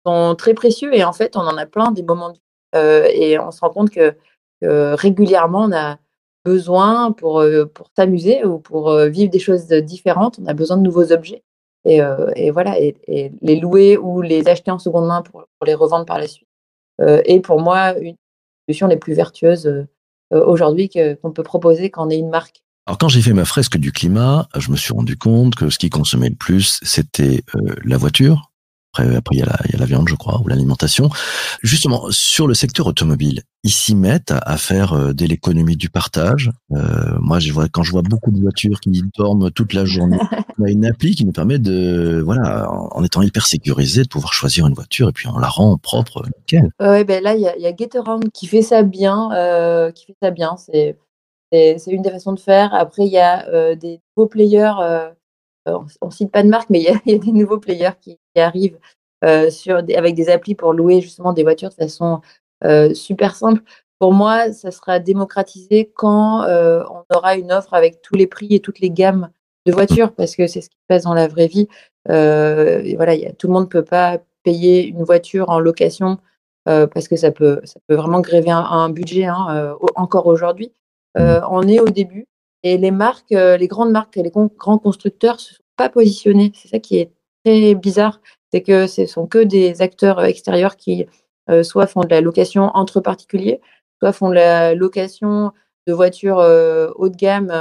sont 0.07 0.35
très 0.37 0.55
précieux 0.55 0.95
et 0.95 1.05
en 1.05 1.13
fait, 1.13 1.37
on 1.37 1.41
en 1.41 1.57
a 1.57 1.67
plein 1.67 1.91
des 1.91 2.03
moments 2.03 2.31
de 2.31 2.35
vie. 2.35 3.21
et 3.21 3.39
on 3.39 3.51
se 3.51 3.61
rend 3.61 3.71
compte 3.71 3.91
que, 3.91 4.15
régulièrement, 4.63 5.65
on 5.65 5.73
a 5.73 5.99
besoin 6.45 7.13
pour, 7.13 7.45
pour 7.75 7.91
s'amuser 7.97 8.45
ou 8.45 8.59
pour 8.59 8.95
vivre 9.07 9.31
des 9.31 9.39
choses 9.39 9.67
différentes, 9.67 10.39
on 10.43 10.47
a 10.47 10.55
besoin 10.55 10.77
de 10.77 10.83
nouveaux 10.83 11.13
objets. 11.13 11.43
Euh, 11.87 12.31
et, 12.35 12.51
voilà, 12.51 12.79
et, 12.81 12.97
les 13.41 13.61
louer 13.61 13.97
ou 13.97 14.21
les 14.21 14.49
acheter 14.49 14.71
en 14.71 14.79
seconde 14.79 15.07
main 15.07 15.23
pour, 15.23 15.45
les 15.65 15.75
revendre 15.75 16.05
par 16.05 16.19
la 16.19 16.27
suite. 16.27 16.49
Euh, 17.01 17.23
et 17.25 17.41
pour 17.41 17.61
moi, 17.61 17.97
une 17.99 18.17
solution 18.67 18.89
les 18.89 18.97
plus 18.97 19.15
vertueuses 19.15 19.67
euh, 19.67 19.87
aujourd'hui 20.31 20.89
qu'on 20.89 21.33
peut 21.33 21.43
proposer 21.43 21.91
quand 21.91 22.07
on 22.07 22.11
est 22.11 22.19
une 22.19 22.31
marque. 22.31 22.63
Alors 22.87 22.99
quand 22.99 23.09
j'ai 23.09 23.21
fait 23.21 23.33
ma 23.33 23.45
fresque 23.45 23.79
du 23.79 23.93
climat, 23.93 24.49
je 24.57 24.71
me 24.71 24.77
suis 24.77 24.93
rendu 24.93 25.17
compte 25.17 25.55
que 25.55 25.71
ce 25.71 25.79
qui 25.79 25.91
consommait 25.91 26.29
le 26.29 26.37
plus, 26.37 26.79
c'était 26.83 27.43
la 27.85 27.97
voiture, 27.97 28.53
après, 29.03 29.37
il 29.37 29.39
y, 29.39 29.43
a 29.43 29.79
la, 29.79 29.87
viande, 29.87 30.09
je 30.09 30.15
crois, 30.15 30.41
ou 30.45 30.49
l'alimentation. 30.49 31.09
Justement, 31.63 32.07
sur 32.11 32.47
le 32.47 32.55
secteur 32.55 32.87
automobile, 32.87 33.43
ils 33.65 33.71
s'y 33.71 33.95
mettent 33.95 34.33
à, 34.33 34.57
faire 34.57 34.93
euh, 34.93 35.13
de 35.13 35.25
l'économie 35.27 35.77
du 35.77 35.91
partage. 35.91 36.51
Euh, 36.73 37.17
moi, 37.21 37.39
je 37.39 37.53
vois, 37.53 37.69
quand 37.69 37.83
je 37.83 37.93
vois 37.93 38.03
beaucoup 38.03 38.31
de 38.31 38.41
voitures 38.41 38.81
qui 38.81 39.03
dorment 39.17 39.51
toute 39.51 39.73
la 39.73 39.85
journée, 39.85 40.19
on 40.59 40.65
a 40.65 40.71
une 40.71 40.87
appli 40.87 41.15
qui 41.15 41.25
nous 41.25 41.33
permet 41.33 41.59
de, 41.59 42.23
voilà, 42.25 42.71
en, 42.71 43.03
étant 43.05 43.23
hyper 43.23 43.47
sécurisé, 43.47 44.03
de 44.03 44.09
pouvoir 44.09 44.33
choisir 44.33 44.67
une 44.67 44.75
voiture 44.75 45.09
et 45.09 45.13
puis 45.13 45.29
on 45.29 45.39
la 45.39 45.49
rend 45.49 45.77
propre, 45.79 46.25
nickel. 46.39 46.71
Ouais, 46.81 47.05
ben 47.05 47.23
là, 47.23 47.35
il 47.35 47.43
y 47.43 47.49
a, 47.49 47.57
y 47.59 47.77
Getaround 47.77 48.31
qui 48.33 48.47
fait 48.47 48.63
ça 48.63 48.83
bien, 48.83 49.31
euh, 49.33 49.91
qui 49.91 50.07
fait 50.07 50.17
ça 50.23 50.31
bien. 50.31 50.57
C'est 50.57 50.99
c'est 51.53 51.91
une 51.91 52.03
des 52.03 52.11
façons 52.11 52.33
de 52.33 52.41
faire. 52.41 52.75
Après, 52.75 53.07
il 53.07 53.13
y 53.13 53.19
a 53.19 53.75
des 53.77 54.01
nouveaux 54.17 54.29
players 54.29 54.75
euh, 54.81 55.09
on 55.67 56.07
ne 56.07 56.11
cite 56.11 56.31
pas 56.31 56.43
de 56.43 56.49
marque, 56.49 56.71
mais 56.71 56.81
il 56.81 57.13
y, 57.13 57.15
a 57.15 57.19
des 57.19 57.33
nouveaux 57.33 57.59
players 57.59 57.97
qui, 58.01 58.19
arrivent 58.37 58.79
euh, 59.25 59.51
avec 59.97 60.15
des 60.15 60.29
applis 60.29 60.55
pour 60.55 60.73
louer 60.73 61.01
justement 61.01 61.33
des 61.33 61.43
voitures 61.43 61.71
de 61.71 61.75
façon 61.75 62.21
euh, 62.65 62.95
super 62.95 63.35
simple. 63.35 63.63
Pour 63.99 64.13
moi, 64.13 64.53
ça 64.53 64.71
sera 64.71 64.99
démocratisé 64.99 65.91
quand 65.95 66.45
on 66.45 67.05
aura 67.15 67.37
une 67.37 67.51
offre 67.51 67.73
avec 67.73 68.03
tous 68.03 68.15
les 68.15 68.27
prix 68.27 68.49
et 68.51 68.61
toutes 68.61 68.81
les 68.81 68.91
gammes 68.91 69.31
de 69.65 69.73
voitures, 69.73 70.13
parce 70.13 70.37
que 70.37 70.47
c'est 70.47 70.61
ce 70.61 70.69
qui 70.69 70.77
se 70.77 70.87
passe 70.87 71.05
dans 71.05 71.15
la 71.15 71.29
vraie 71.29 71.47
vie. 71.47 71.67
voilà, 72.05 73.33
tout 73.39 73.47
le 73.47 73.53
monde 73.55 73.65
ne 73.65 73.71
peut 73.71 73.85
pas 73.85 74.19
payer 74.43 74.87
une 74.87 75.03
voiture 75.03 75.49
en 75.49 75.61
location 75.61 76.19
parce 76.67 77.09
que 77.09 77.17
ça 77.17 77.31
peut, 77.31 77.63
ça 77.65 77.81
peut 77.87 77.95
vraiment 77.95 78.21
gréver 78.21 78.51
un, 78.51 78.91
budget 78.91 79.25
hein, 79.25 79.75
encore 79.95 80.27
aujourd'hui. 80.27 80.73
Mmh. 81.19 81.41
on 81.51 81.67
est 81.67 81.81
au 81.81 81.89
début. 81.89 82.27
Et 82.67 82.79
les 82.79 82.91
marques, 82.91 83.31
euh, 83.31 83.57
les 83.57 83.69
grandes 83.69 83.93
marques 83.93 84.17
et 84.17 84.25
les 84.25 84.33
grands 84.33 84.79
constructeurs 84.79 85.39
se 85.39 85.55
sont 85.55 85.63
pas 85.77 85.89
positionnés. 85.89 86.51
C'est 86.53 86.67
ça 86.67 86.81
qui 86.81 86.99
est 86.99 87.13
très 87.45 87.77
bizarre, 87.77 88.21
c'est 88.53 88.61
que 88.61 88.89
ce 88.89 89.07
sont 89.07 89.29
que 89.29 89.39
des 89.39 89.83
acteurs 89.83 90.25
extérieurs 90.25 90.77
qui 90.77 91.07
euh, 91.49 91.63
soit 91.63 91.87
font 91.87 92.01
de 92.01 92.09
la 92.11 92.21
location 92.21 92.73
entre 92.75 93.01
particuliers, 93.01 93.61
soit 94.01 94.13
font 94.13 94.31
de 94.31 94.35
la 94.35 94.75
location 94.75 95.53
de 95.87 95.93
voitures 95.93 96.41
euh, 96.41 96.91
haut 96.97 97.09
de 97.09 97.15
gamme, 97.15 97.53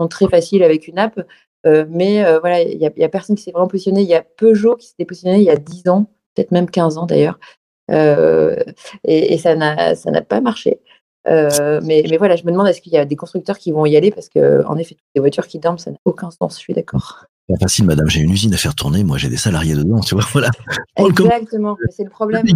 sont 0.00 0.08
très 0.08 0.26
faciles 0.28 0.64
avec 0.64 0.88
une 0.88 0.98
app. 0.98 1.20
mais 1.64 2.24
voilà, 2.40 2.62
il 2.62 2.76
n'y 2.76 3.04
a, 3.04 3.08
personne 3.08 3.36
qui 3.36 3.42
s'est 3.44 3.52
vraiment 3.52 3.68
positionné. 3.68 4.02
Il 4.02 4.08
y 4.08 4.14
a 4.16 4.22
Peugeot 4.22 4.74
qui 4.74 4.88
s'est 4.88 5.04
positionné 5.04 5.38
il 5.38 5.44
y 5.44 5.50
a 5.50 5.56
10 5.56 5.88
ans, 5.88 6.10
peut-être 6.34 6.50
même 6.50 6.68
15 6.68 6.98
ans 6.98 7.06
d'ailleurs. 7.06 7.38
et, 7.88 9.38
ça 9.38 9.54
n'a 9.54 10.22
pas 10.22 10.40
marché. 10.40 10.80
Euh, 11.26 11.80
mais, 11.82 12.04
mais, 12.08 12.16
voilà, 12.16 12.36
je 12.36 12.44
me 12.44 12.50
demande 12.50 12.66
est-ce 12.68 12.80
qu'il 12.80 12.92
y 12.92 12.98
a 12.98 13.04
des 13.04 13.16
constructeurs 13.16 13.58
qui 13.58 13.72
vont 13.72 13.86
y 13.86 13.96
aller? 13.96 14.10
Parce 14.10 14.28
que, 14.28 14.64
en 14.66 14.76
effet, 14.76 14.94
toutes 14.94 15.08
les 15.14 15.20
voitures 15.20 15.46
qui 15.46 15.58
dorment, 15.58 15.78
ça 15.78 15.90
n'a 15.90 15.96
aucun 16.04 16.30
sens. 16.30 16.56
Je 16.56 16.60
suis 16.60 16.74
d'accord. 16.74 17.26
Pas 17.48 17.56
facile, 17.60 17.84
madame, 17.84 18.08
j'ai 18.08 18.20
une 18.20 18.30
usine 18.30 18.54
à 18.54 18.56
faire 18.56 18.74
tourner, 18.74 19.04
moi 19.04 19.18
j'ai 19.18 19.28
des 19.28 19.36
salariés 19.36 19.74
dedans, 19.74 20.00
tu 20.00 20.14
vois, 20.14 20.24
voilà. 20.32 20.50
Exactement, 20.96 21.76
c'est 21.90 22.04
le 22.04 22.10
problème. 22.10 22.46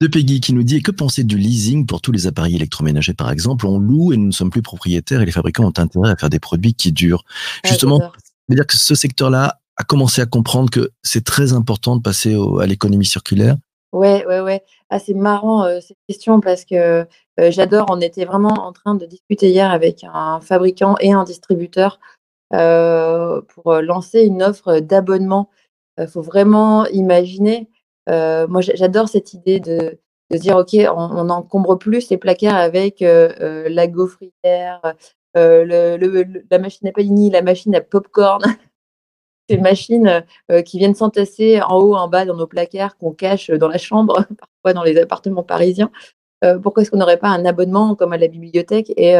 De 0.00 0.08
Peggy 0.08 0.40
qui 0.40 0.52
nous 0.52 0.64
dit 0.64 0.82
que 0.82 0.90
penser 0.90 1.24
du 1.24 1.38
leasing 1.38 1.86
pour 1.86 2.02
tous 2.02 2.12
les 2.12 2.26
appareils 2.26 2.56
électroménagers 2.56 3.14
par 3.14 3.30
exemple? 3.30 3.66
On 3.66 3.78
loue 3.78 4.12
et 4.12 4.18
nous 4.18 4.26
ne 4.26 4.32
sommes 4.32 4.50
plus 4.50 4.60
propriétaires 4.60 5.22
et 5.22 5.24
les 5.24 5.32
fabricants 5.32 5.64
ont 5.64 5.72
intérêt 5.78 6.10
à 6.10 6.16
faire 6.16 6.28
des 6.28 6.40
produits 6.40 6.74
qui 6.74 6.92
durent. 6.92 7.24
Ah, 7.64 7.68
Justement, 7.68 8.12
veut 8.48 8.56
dire 8.56 8.66
que 8.66 8.76
ce 8.76 8.94
secteur-là 8.94 9.58
a 9.76 9.84
commencé 9.84 10.20
à 10.20 10.26
comprendre 10.26 10.70
que 10.70 10.90
c'est 11.02 11.24
très 11.24 11.54
important 11.54 11.96
de 11.96 12.02
passer 12.02 12.36
à 12.60 12.66
l'économie 12.66 13.06
circulaire. 13.06 13.56
Ouais, 13.92 14.26
ouais, 14.26 14.40
ouais. 14.40 14.62
Ah, 14.90 14.98
c'est 14.98 15.14
marrant 15.14 15.64
euh, 15.64 15.78
cette 15.80 15.96
question 16.08 16.40
parce 16.40 16.66
que 16.66 17.06
euh, 17.40 17.50
j'adore. 17.50 17.86
On 17.90 18.00
était 18.00 18.24
vraiment 18.24 18.54
en 18.66 18.72
train 18.72 18.94
de 18.94 19.06
discuter 19.06 19.50
hier 19.50 19.70
avec 19.70 20.04
un 20.04 20.40
fabricant 20.40 20.96
et 21.00 21.12
un 21.12 21.24
distributeur 21.24 21.98
euh, 22.54 23.40
pour 23.42 23.74
lancer 23.74 24.22
une 24.22 24.42
offre 24.42 24.80
d'abonnement. 24.80 25.50
Il 25.98 26.08
faut 26.08 26.22
vraiment 26.22 26.86
imaginer 26.86 27.68
euh, 28.08 28.46
moi, 28.46 28.60
j'adore 28.60 29.08
cette 29.08 29.34
idée 29.34 29.60
de, 29.60 29.98
de 30.30 30.36
dire, 30.38 30.56
OK, 30.56 30.74
on 30.74 31.24
n'encombre 31.24 31.76
plus 31.76 32.08
les 32.10 32.18
placards 32.18 32.56
avec 32.56 33.02
euh, 33.02 33.32
euh, 33.40 33.68
la 33.68 33.86
gaufrière, 33.86 34.80
la 35.34 36.58
machine 36.58 36.88
à 36.88 36.92
panini, 36.92 37.30
la 37.30 37.42
machine 37.42 37.74
à 37.74 37.80
popcorn. 37.80 38.42
Ces 39.48 39.58
machines 39.58 40.24
qui 40.64 40.78
viennent 40.78 40.96
s'entasser 40.96 41.62
en 41.62 41.78
haut, 41.78 41.94
en 41.94 42.08
bas 42.08 42.24
dans 42.24 42.34
nos 42.34 42.48
placards 42.48 42.96
qu'on 42.98 43.12
cache 43.12 43.48
dans 43.50 43.68
la 43.68 43.78
chambre, 43.78 44.14
parfois 44.64 44.72
dans 44.72 44.82
les 44.82 44.98
appartements 44.98 45.44
parisiens. 45.44 45.92
Pourquoi 46.62 46.82
est-ce 46.82 46.90
qu'on 46.90 46.98
n'aurait 46.98 47.18
pas 47.18 47.28
un 47.28 47.44
abonnement 47.44 47.94
comme 47.94 48.12
à 48.12 48.18
la 48.18 48.28
bibliothèque 48.28 48.92
et, 48.96 49.16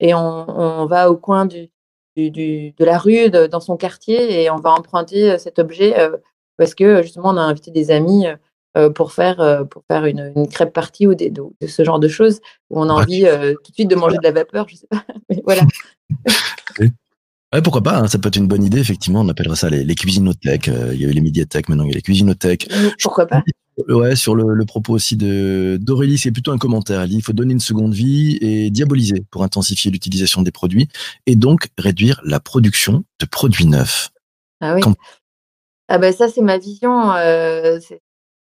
et 0.00 0.14
on, 0.14 0.46
on, 0.48 0.86
va 0.86 1.10
au 1.10 1.16
coin 1.16 1.46
du, 1.46 1.70
du, 2.16 2.30
du, 2.30 2.72
de 2.72 2.84
la 2.84 2.98
rue, 2.98 3.30
de, 3.30 3.46
dans 3.46 3.60
son 3.60 3.76
quartier, 3.76 4.42
et 4.42 4.50
on 4.50 4.56
va 4.56 4.70
emprunter 4.70 5.38
cet 5.38 5.58
objet 5.58 5.94
parce 6.56 6.74
que 6.74 7.02
justement, 7.02 7.30
on 7.30 7.36
a 7.38 7.42
invité 7.42 7.70
des 7.70 7.90
amis 7.90 8.26
euh, 8.76 8.88
pour 8.88 9.12
faire, 9.12 9.40
euh, 9.40 9.64
pour 9.64 9.82
faire 9.90 10.04
une, 10.04 10.46
crêpe 10.46 10.72
partie 10.72 11.04
ou 11.08 11.14
des, 11.14 11.28
de, 11.28 11.42
ce 11.66 11.82
genre 11.82 11.98
de 11.98 12.06
choses 12.06 12.40
où 12.70 12.80
on 12.80 12.88
a 12.88 12.92
envie 12.92 13.26
euh, 13.26 13.54
tout 13.64 13.72
de 13.72 13.74
suite 13.74 13.90
de 13.90 13.96
manger 13.96 14.16
de 14.18 14.22
la 14.22 14.30
vapeur, 14.30 14.68
je 14.68 14.76
sais 14.76 14.86
pas. 14.86 15.04
Mais 15.28 15.42
voilà. 15.44 15.62
pourquoi 17.64 17.82
pas, 17.82 17.98
hein, 17.98 18.06
ça 18.08 18.18
peut 18.18 18.28
être 18.28 18.36
une 18.36 18.46
bonne 18.46 18.64
idée, 18.64 18.78
effectivement, 18.78 19.22
on 19.22 19.28
appellerait 19.28 19.56
ça 19.56 19.70
les, 19.70 19.84
les 19.84 19.94
cuisinothèques. 19.94 20.68
il 20.68 21.00
y 21.00 21.04
avait 21.04 21.14
les 21.14 21.20
médiathèques, 21.20 21.68
maintenant 21.68 21.84
il 21.84 21.88
y 21.88 21.92
a 21.92 21.96
les 21.96 22.02
cuisinothèques. 22.02 22.68
Pourquoi 23.02 23.26
pas 23.26 23.42
Ouais, 23.88 24.16
sur 24.16 24.34
le, 24.34 24.64
propos 24.64 24.92
aussi 24.92 25.16
de 25.16 25.78
d'Aurélie, 25.80 26.18
c'est 26.18 26.32
plutôt 26.32 26.52
un 26.52 26.58
commentaire. 26.58 27.00
Elle 27.00 27.10
dit 27.10 27.16
il 27.16 27.22
faut 27.22 27.32
donner 27.32 27.52
une 27.52 27.60
seconde 27.60 27.94
vie 27.94 28.38
et 28.40 28.70
diaboliser 28.70 29.24
pour 29.30 29.42
intensifier 29.42 29.90
l'utilisation 29.90 30.42
des 30.42 30.50
produits 30.50 30.88
et 31.26 31.36
donc 31.36 31.68
réduire 31.78 32.20
la 32.24 32.40
production 32.40 33.04
de 33.20 33.26
produits 33.26 33.66
neufs. 33.66 34.10
Ah 34.60 34.74
oui. 34.74 34.82
Ah 35.88 35.98
ben 35.98 36.12
ça, 36.12 36.28
c'est 36.28 36.42
ma 36.42 36.58
vision. 36.58 37.12
Euh, 37.12 37.78
c'est 37.80 38.00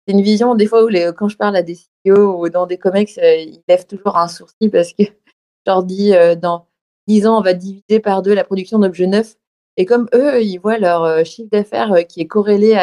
une 0.06 0.22
vision, 0.22 0.54
des 0.54 0.66
fois, 0.66 0.84
où 0.84 0.88
les, 0.88 1.12
quand 1.16 1.28
je 1.28 1.36
parle 1.36 1.56
à 1.56 1.62
des 1.62 1.78
CEO 2.04 2.42
ou 2.42 2.48
dans 2.48 2.66
des 2.66 2.76
comex, 2.76 3.18
euh, 3.18 3.36
ils 3.36 3.62
lèvent 3.68 3.86
toujours 3.86 4.16
un 4.16 4.28
sourcil 4.28 4.70
parce 4.70 4.92
que 4.92 5.04
je 5.04 5.10
leur 5.66 5.84
dis, 5.84 6.14
euh, 6.14 6.34
dans 6.34 6.66
10 7.08 7.26
ans, 7.26 7.38
on 7.38 7.42
va 7.42 7.54
diviser 7.54 8.00
par 8.00 8.22
deux 8.22 8.34
la 8.34 8.44
production 8.44 8.78
d'objets 8.78 9.06
neufs. 9.06 9.36
Et 9.76 9.86
comme 9.86 10.08
eux, 10.14 10.42
ils 10.42 10.58
voient 10.58 10.78
leur 10.78 11.24
chiffre 11.24 11.48
d'affaires 11.50 12.06
qui 12.08 12.20
est 12.20 12.26
corrélé 12.26 12.76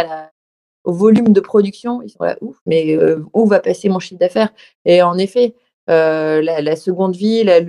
au 0.84 0.92
volume 0.92 1.34
de 1.34 1.40
production, 1.40 2.02
ils 2.02 2.10
sont 2.10 2.24
là, 2.24 2.38
ouf, 2.42 2.58
mais 2.66 2.98
où 3.34 3.46
va 3.46 3.60
passer 3.60 3.90
mon 3.90 4.00
chiffre 4.00 4.20
d'affaires? 4.20 4.50
Et 4.86 5.04
en 5.04 5.18
effet, 5.18 5.54
la, 5.88 6.76
seconde 6.76 7.16
vie, 7.16 7.44
la, 7.44 7.60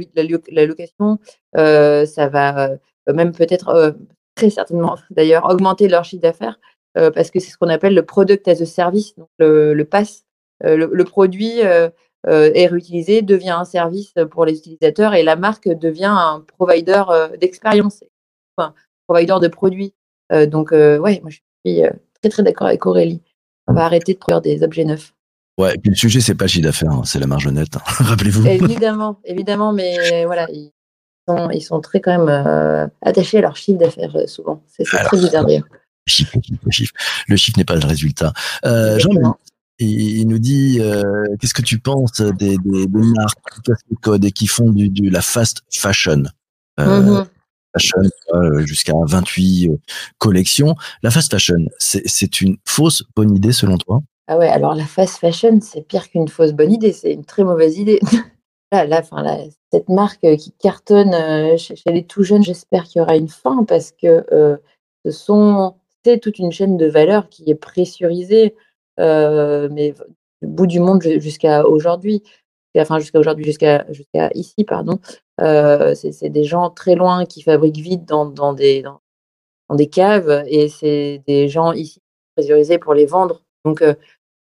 location, 0.64 1.18
ça 1.54 2.28
va 2.28 2.70
même 3.12 3.32
peut-être 3.32 3.94
très 4.34 4.50
certainement 4.50 4.96
d'ailleurs 5.10 5.44
augmenter 5.50 5.88
leur 5.88 6.04
chiffre 6.04 6.22
d'affaires 6.22 6.58
euh, 6.96 7.10
parce 7.10 7.30
que 7.30 7.38
c'est 7.38 7.50
ce 7.50 7.58
qu'on 7.58 7.68
appelle 7.68 7.94
le 7.94 8.04
product 8.04 8.48
as 8.48 8.60
a 8.60 8.66
service, 8.66 9.14
donc 9.16 9.28
le, 9.38 9.74
le 9.74 9.84
pass. 9.84 10.24
Euh, 10.64 10.76
le, 10.76 11.04
produit 11.04 11.62
euh, 11.62 11.88
est 12.26 12.66
réutilisé, 12.66 13.22
devient 13.22 13.50
un 13.50 13.64
service 13.64 14.12
pour 14.30 14.44
les 14.44 14.58
utilisateurs 14.58 15.14
et 15.14 15.22
la 15.22 15.36
marque 15.36 15.68
devient 15.68 16.12
un 16.12 16.44
provider 16.58 17.02
d'expérience, 17.40 18.04
un 18.58 18.74
provider 19.06 19.36
de 19.40 19.48
produits. 19.48 19.94
donc, 20.48 20.72
ouais, 20.72 21.20
moi 21.22 21.30
je 21.30 21.38
suis 21.66 21.82
très 22.20 22.28
très 22.28 22.42
d'accord 22.42 22.66
avec 22.66 22.84
Aurélie. 22.86 23.22
On 23.66 23.72
va 23.72 23.84
arrêter 23.84 24.14
de 24.14 24.18
produire 24.18 24.40
des 24.40 24.62
objets 24.62 24.84
neufs. 24.84 25.14
Ouais, 25.58 25.74
et 25.74 25.78
puis 25.78 25.90
le 25.90 25.96
sujet, 25.96 26.20
c'est 26.20 26.34
pas 26.34 26.44
le 26.44 26.48
chiffre 26.48 26.64
d'affaires, 26.64 26.90
hein, 26.90 27.02
c'est 27.04 27.18
la 27.18 27.26
marge 27.26 27.46
nette, 27.48 27.76
hein. 27.76 27.82
rappelez-vous. 28.04 28.46
Évidemment, 28.46 29.18
évidemment, 29.24 29.72
mais 29.72 30.24
voilà, 30.24 30.46
ils 30.50 30.72
sont, 31.28 31.50
ils 31.50 31.62
sont 31.62 31.80
très 31.80 32.00
quand 32.00 32.18
même 32.18 32.90
attachés 33.02 33.38
à 33.38 33.42
leur 33.42 33.56
chiffre 33.56 33.78
d'affaires 33.78 34.28
souvent. 34.28 34.62
C'est 34.66 34.84
très 34.84 35.16
bizarre 35.16 35.44
d'ailleurs 35.44 35.64
chiffre, 36.10 36.32
le 36.64 36.70
chiffre, 36.70 36.94
le 37.28 37.36
chiffre. 37.36 37.58
n'est 37.58 37.64
pas 37.64 37.76
le 37.76 37.86
résultat. 37.86 38.32
Euh, 38.64 38.98
Jean, 38.98 39.10
il 39.80 40.28
nous 40.28 40.38
dit 40.38 40.78
euh, 40.80 41.02
qu'est-ce 41.40 41.54
que 41.54 41.62
tu 41.62 41.78
penses 41.78 42.20
des, 42.20 42.58
des, 42.58 42.86
des 42.86 43.02
marques 43.16 43.38
qui 43.54 43.60
cassent 43.62 43.84
le 43.90 43.96
code 43.96 44.24
et 44.24 44.32
qui 44.32 44.46
font 44.46 44.70
du, 44.70 44.88
du 44.88 45.10
la 45.10 45.22
fast 45.22 45.62
fashion? 45.70 46.24
Euh, 46.78 47.00
mm-hmm. 47.00 47.26
Fashion 47.72 48.02
euh, 48.34 48.60
jusqu'à 48.66 48.92
28 49.06 49.68
euh, 49.68 49.76
collections. 50.18 50.74
La 51.02 51.10
fast 51.10 51.30
fashion, 51.30 51.66
c'est 51.78 52.40
une 52.40 52.56
fausse 52.66 53.04
bonne 53.16 53.34
idée 53.34 53.52
selon 53.52 53.78
toi? 53.78 54.00
Ah 54.26 54.38
ouais, 54.38 54.48
alors 54.48 54.74
la 54.74 54.84
fast 54.84 55.16
fashion, 55.18 55.60
c'est 55.60 55.86
pire 55.86 56.08
qu'une 56.10 56.28
fausse 56.28 56.52
bonne 56.52 56.72
idée, 56.72 56.92
c'est 56.92 57.12
une 57.12 57.24
très 57.24 57.44
mauvaise 57.44 57.78
idée. 57.78 58.00
là, 58.72 58.86
là, 58.86 59.02
fin, 59.02 59.22
là, 59.22 59.38
cette 59.72 59.88
marque 59.88 60.36
qui 60.36 60.52
cartonne 60.58 61.12
chez, 61.56 61.76
chez, 61.76 61.92
les 61.92 62.04
tout 62.04 62.22
jeunes, 62.22 62.42
j'espère 62.42 62.84
qu'il 62.84 63.00
y 63.00 63.02
aura 63.02 63.16
une 63.16 63.28
fin 63.28 63.64
parce 63.64 63.92
que 63.92 64.24
ce 65.04 65.10
sont 65.10 65.74
c'est 66.04 66.18
toute 66.18 66.38
une 66.38 66.52
chaîne 66.52 66.76
de 66.76 66.86
valeur 66.86 67.28
qui 67.28 67.50
est 67.50 67.54
pressurisée, 67.54 68.54
mais 69.00 69.94
du 70.42 70.48
bout 70.48 70.66
du 70.66 70.80
monde 70.80 71.02
jusqu'à 71.02 71.66
aujourd'hui, 71.66 72.22
enfin 72.76 72.98
jusqu'à 72.98 73.18
aujourd'hui, 73.18 73.44
jusqu'à 73.44 73.84
jusqu'à 73.90 74.30
ici, 74.34 74.64
pardon. 74.64 74.98
Euh, 75.40 75.94
c'est 75.94 76.30
des 76.30 76.44
gens 76.44 76.70
très 76.70 76.94
loin 76.94 77.24
qui 77.24 77.42
fabriquent 77.42 77.80
vite 77.80 78.04
dans, 78.04 78.26
dans 78.26 78.52
des 78.52 78.82
dans, 78.82 79.00
des 79.74 79.88
caves 79.88 80.44
et 80.46 80.68
c'est 80.68 81.22
des 81.26 81.48
gens 81.48 81.72
ici 81.72 82.00
pressurisés 82.36 82.78
pour 82.78 82.94
les 82.94 83.06
vendre. 83.06 83.42
Donc 83.64 83.82
euh, 83.82 83.94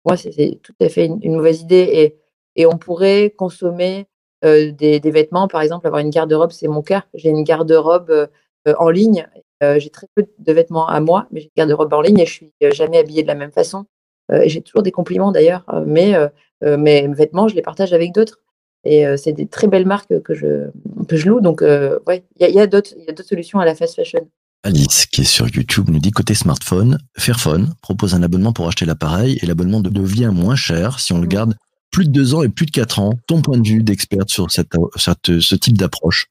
moi, 0.05 0.17
c'est 0.17 0.59
tout 0.63 0.73
à 0.81 0.89
fait 0.89 1.05
une, 1.05 1.35
mauvaise 1.35 1.61
idée 1.61 1.89
et, 1.93 2.17
et 2.55 2.65
on 2.65 2.77
pourrait 2.77 3.31
consommer 3.37 4.07
des, 4.41 4.71
des, 5.01 5.11
vêtements, 5.11 5.49
par 5.49 5.61
exemple, 5.61 5.85
avoir 5.85 6.01
une 6.01 6.09
garde-robe, 6.09 6.51
c'est 6.51 6.69
mon 6.69 6.81
cas. 6.81 7.03
J'ai 7.13 7.29
une 7.29 7.43
garde-robe 7.43 8.29
en 8.77 8.89
ligne 8.89 9.27
euh, 9.61 9.79
j'ai 9.79 9.89
très 9.89 10.07
peu 10.15 10.25
de 10.37 10.53
vêtements 10.53 10.87
à 10.87 10.99
moi, 11.01 11.27
mais 11.31 11.41
j'ai 11.41 11.47
une 11.47 11.51
garde-robe 11.57 11.93
en 11.93 12.01
ligne 12.01 12.19
et 12.19 12.25
je 12.25 12.31
suis 12.31 12.53
euh, 12.63 12.71
jamais 12.71 12.97
habillée 12.97 13.23
de 13.23 13.27
la 13.27 13.35
même 13.35 13.51
façon. 13.51 13.85
Euh, 14.31 14.43
j'ai 14.45 14.61
toujours 14.61 14.83
des 14.83 14.91
compliments 14.91 15.31
d'ailleurs, 15.31 15.65
mais 15.85 16.15
mes 16.61 17.07
vêtements, 17.07 17.47
je 17.47 17.55
les 17.55 17.61
partage 17.61 17.93
avec 17.93 18.13
d'autres. 18.13 18.39
Et 18.85 19.05
c'est 19.17 19.33
des 19.33 19.45
très 19.45 19.67
belles 19.67 19.85
marques 19.85 20.21
que 20.21 20.33
je, 20.33 20.69
que 21.07 21.17
je 21.17 21.27
loue. 21.27 21.41
Donc, 21.41 21.61
ouais, 21.61 22.23
il 22.37 22.41
y 22.41 22.45
a, 22.45 22.49
y 22.49 22.59
a 22.59 22.67
d'autres 22.67 22.93
solutions 23.23 23.59
à 23.59 23.65
la 23.65 23.75
fast 23.75 23.95
fashion. 23.95 24.27
Alice, 24.63 25.05
qui 25.05 25.21
est 25.21 25.25
sur 25.25 25.47
YouTube, 25.47 25.89
nous 25.89 25.99
dit 25.99 26.11
côté 26.11 26.33
smartphone, 26.33 26.97
Fairphone 27.17 27.73
propose 27.81 28.13
un 28.13 28.23
abonnement 28.23 28.51
pour 28.51 28.67
acheter 28.67 28.85
l'appareil 28.85 29.39
et 29.41 29.45
l'abonnement 29.45 29.79
devient 29.79 30.31
moins 30.33 30.55
cher 30.55 30.99
si 30.99 31.13
on 31.13 31.17
le 31.19 31.27
mmh. 31.27 31.29
garde 31.29 31.55
plus 31.91 32.05
de 32.05 32.11
deux 32.11 32.35
ans 32.35 32.43
et 32.43 32.49
plus 32.49 32.65
de 32.65 32.71
quatre 32.71 32.99
ans. 32.99 33.11
Ton 33.27 33.41
point 33.41 33.57
de 33.57 33.67
vue 33.67 33.83
d'experte 33.83 34.29
sur 34.29 34.51
cette, 34.51 34.75
ce 34.95 35.55
type 35.55 35.77
d'approche? 35.77 36.27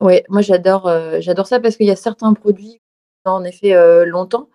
Oui, 0.00 0.22
moi 0.28 0.40
j'adore 0.40 0.88
euh, 0.88 1.18
j'adore 1.20 1.46
ça 1.46 1.60
parce 1.60 1.76
qu'il 1.76 1.86
y 1.86 1.90
a 1.90 1.96
certains 1.96 2.32
produits 2.32 2.80
qui 3.24 3.26
en 3.26 3.44
effet 3.44 3.74
euh, 3.74 4.06
longtemps 4.06 4.48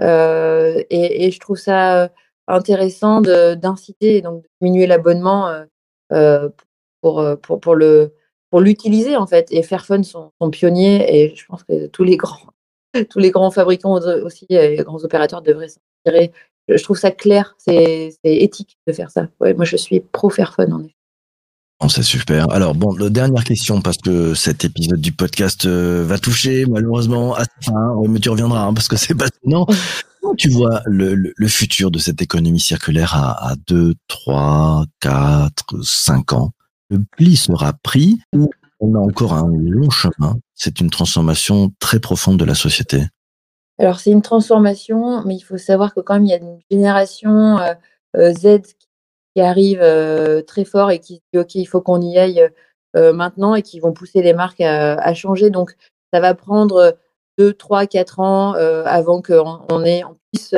euh, 0.00 0.82
et, 0.88 1.30
je 1.30 1.40
trouve 1.40 1.56
ça 1.56 2.10
intéressant 2.46 3.20
d'inciter 3.20 4.20
donc 4.20 4.42
de 4.42 4.48
diminuer 4.60 4.86
l'abonnement 4.86 5.52
pour, 7.00 7.24
pour, 7.42 7.60
pour, 7.60 7.74
le 7.74 8.14
pour 8.50 8.60
l'utiliser 8.60 9.16
en 9.16 9.26
fait 9.26 9.48
et 9.50 9.62
Fairphone 9.62 10.04
sont, 10.04 10.32
sont 10.40 10.50
pionniers 10.50 11.04
et 11.08 11.34
je 11.34 11.46
pense 11.46 11.64
que 11.64 11.86
tous 11.86 12.04
les 12.04 12.16
grands 12.16 12.52
tous 13.10 13.18
les 13.18 13.30
grands 13.30 13.50
fabricants 13.50 13.98
aussi 14.24 14.46
et 14.50 14.76
grands 14.76 15.02
opérateurs 15.04 15.42
devraient 15.42 15.68
s'inspirer. 15.68 16.32
Je, 16.68 16.82
trouve 16.82 16.96
ça 16.96 17.10
clair, 17.10 17.54
c'est 17.58 18.16
éthique 18.22 18.78
de 18.86 18.92
faire 18.92 19.10
ça. 19.10 19.28
Ouais, 19.40 19.54
moi 19.54 19.64
je 19.64 19.76
suis 19.76 20.00
pro 20.00 20.30
Fairphone 20.30 20.72
en 20.72 20.80
effet 20.80 20.94
c'est 21.88 22.02
super. 22.02 22.50
Alors 22.50 22.74
bon, 22.74 22.94
dernière 23.10 23.44
question 23.44 23.80
parce 23.80 23.98
que 23.98 24.34
cet 24.34 24.64
épisode 24.64 25.00
du 25.00 25.12
podcast 25.12 25.66
euh, 25.66 26.04
va 26.06 26.18
toucher 26.18 26.66
malheureusement 26.66 27.34
à 27.34 27.44
fin, 27.60 27.94
mais 28.08 28.20
tu 28.20 28.28
reviendras 28.28 28.64
hein, 28.64 28.74
parce 28.74 28.88
que 28.88 28.96
c'est 28.96 29.14
passionnant. 29.14 29.66
Comment 30.20 30.34
tu 30.36 30.50
vois 30.50 30.82
le, 30.86 31.32
futur 31.48 31.90
de 31.90 31.98
cette 31.98 32.22
économie 32.22 32.60
circulaire 32.60 33.14
à, 33.14 33.50
à 33.50 33.54
2, 33.66 33.94
3, 34.08 34.84
4, 35.00 35.82
5 35.82 36.32
ans? 36.32 36.52
Le 36.90 37.00
pli 37.16 37.36
sera 37.36 37.72
pris 37.72 38.20
ou 38.34 38.50
on 38.80 38.94
a 38.94 38.98
encore 38.98 39.34
un 39.34 39.50
long 39.56 39.90
chemin? 39.90 40.36
C'est 40.54 40.80
une 40.80 40.90
transformation 40.90 41.72
très 41.78 42.00
profonde 42.00 42.38
de 42.38 42.44
la 42.44 42.54
société. 42.54 43.02
Alors 43.78 43.98
c'est 44.00 44.10
une 44.10 44.22
transformation, 44.22 45.24
mais 45.24 45.36
il 45.36 45.40
faut 45.40 45.58
savoir 45.58 45.94
que 45.94 46.00
quand 46.00 46.14
même 46.14 46.26
il 46.26 46.30
y 46.30 46.34
a 46.34 46.38
une 46.38 46.60
génération 46.70 47.58
euh, 47.58 47.74
euh 48.16 48.32
Z 48.32 48.62
qui 49.34 49.40
arrivent 49.40 49.82
euh, 49.82 50.42
très 50.42 50.64
fort 50.64 50.90
et 50.90 50.98
qui 50.98 51.14
disent 51.32 51.42
OK, 51.42 51.54
il 51.54 51.66
faut 51.66 51.80
qu'on 51.80 52.00
y 52.00 52.18
aille 52.18 52.48
euh, 52.96 53.12
maintenant 53.12 53.54
et 53.54 53.62
qui 53.62 53.80
vont 53.80 53.92
pousser 53.92 54.22
les 54.22 54.32
marques 54.32 54.60
à, 54.60 55.14
changer. 55.14 55.50
Donc, 55.50 55.74
ça 56.12 56.20
va 56.20 56.34
prendre 56.34 56.96
2, 57.38 57.52
3, 57.52 57.86
4 57.86 58.20
ans 58.20 58.52
avant 58.52 59.20
qu'on 59.20 59.60
on 59.68 60.16
puisse 60.32 60.54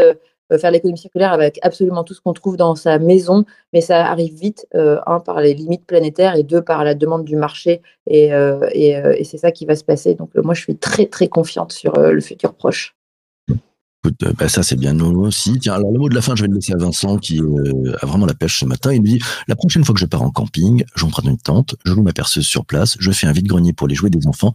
faire 0.61 0.71
l'économie 0.71 0.99
circulaire 0.99 1.33
avec 1.33 1.59
absolument 1.63 2.05
tout 2.05 2.15
ce 2.15 2.21
qu'on 2.21 2.35
trouve 2.35 2.57
dans 2.57 2.75
sa 2.75 2.99
maison, 2.99 3.45
mais 3.73 3.81
ça 3.81 4.07
arrive 4.07 4.35
vite, 4.35 4.67
un, 4.75 5.21
par 5.21 5.41
les 5.41 5.55
limites 5.55 5.87
planétaires 5.87 6.37
et 6.37 6.43
deux, 6.43 6.63
par 6.63 6.85
la 6.85 6.95
demande 6.95 7.25
du 7.25 7.37
marché. 7.37 7.81
Et, 8.07 8.27
et 8.75 9.25
c'est 9.25 9.39
ça 9.39 9.51
qui 9.51 9.65
va 9.65 9.75
se 9.75 9.85
passer. 9.85 10.15
Donc, 10.15 10.35
moi, 10.35 10.53
je 10.53 10.61
suis 10.61 10.77
très, 10.77 11.07
très 11.07 11.29
confiante 11.29 11.73
sur 11.73 11.99
le 11.99 12.21
futur 12.21 12.53
proche. 12.53 12.95
Euh, 14.07 14.33
bah, 14.39 14.49
ça 14.49 14.63
c'est 14.63 14.77
bien 14.77 14.93
nous 14.93 15.21
aussi. 15.21 15.59
Tiens, 15.59 15.75
alors 15.75 15.93
le 15.93 15.99
mot 15.99 16.09
de 16.09 16.15
la 16.15 16.23
fin, 16.23 16.35
je 16.37 16.43
vais 16.43 16.49
le 16.49 16.55
laisser 16.55 16.73
à 16.73 16.77
Vincent 16.77 17.19
qui 17.19 17.41
euh, 17.41 17.97
a 18.01 18.07
vraiment 18.07 18.27
la 18.27 18.35
pêche 18.35 18.61
ce 18.61 18.65
matin. 18.65 18.93
Il 18.93 19.03
me 19.03 19.07
dit 19.07 19.21
la 19.49 19.57
prochaine 19.57 19.85
fois 19.85 19.95
que 19.95 20.01
je 20.01 20.07
pars 20.07 20.23
en 20.23 20.31
camping, 20.31 20.85
j'emprunte 20.95 21.27
une 21.27 21.39
tente, 21.39 21.77
je 21.85 21.93
loue 21.93 22.03
ma 22.03 22.13
perceuse 22.13 22.47
sur 22.47 22.65
place, 22.65 22.97
je 22.99 23.11
fais 23.11 23.27
un 23.27 23.33
vide-grenier 23.33 23.73
pour 23.73 23.89
les 23.89 23.95
jouets 23.95 24.11
des 24.11 24.27
enfants, 24.27 24.53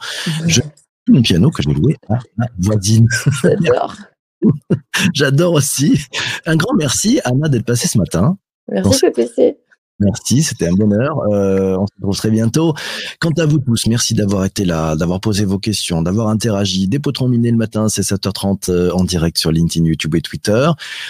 je 0.48 0.62
mon 1.08 1.22
piano 1.22 1.50
que 1.50 1.64
j'ai 1.64 1.74
loué 1.74 1.98
à 2.10 2.20
ma 2.38 2.46
voisine. 2.60 3.08
J'adore. 3.44 3.96
J'adore 5.14 5.54
aussi. 5.54 6.00
Un 6.46 6.56
grand 6.56 6.74
merci 6.76 7.20
Anna 7.24 7.50
d'être 7.50 7.66
passée 7.66 7.88
ce 7.88 7.98
matin. 7.98 8.38
Merci 8.70 9.02
PPC. 9.02 9.58
Merci, 10.02 10.42
c'était 10.42 10.68
un 10.68 10.74
bonheur. 10.74 11.20
Euh, 11.32 11.78
on 11.78 11.86
se 11.86 11.94
retrouve 11.98 12.18
très 12.18 12.32
bientôt. 12.32 12.74
Quant 13.20 13.34
à 13.38 13.46
vous 13.46 13.60
tous, 13.60 13.86
merci 13.86 14.16
d'avoir 14.16 14.46
été 14.46 14.66
là, 14.66 14.96
d'avoir 14.96 15.20
posé 15.20 15.46
vos 15.46 15.60
questions, 15.60 16.02
d'avoir 16.02 16.30
interagi. 16.30 16.88
Des 16.88 16.98
potrons 16.98 17.28
le 17.28 17.52
matin, 17.52 17.88
c'est 17.88 18.02
7h30 18.02 18.72
euh, 18.72 18.92
en 18.94 19.04
direct 19.04 19.38
sur 19.38 19.52
LinkedIn, 19.52 19.86
YouTube 19.86 20.16
et 20.16 20.22
Twitter. 20.22 20.70